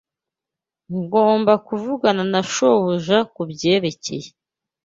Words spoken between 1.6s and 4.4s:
kuvugana na shobuja kubyerekeye.